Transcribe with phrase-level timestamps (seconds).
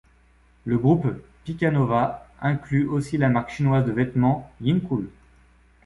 [0.65, 1.05] Le groupe
[1.43, 5.07] Picanova inclut aussi la marque chinoise de vêtements Yincool.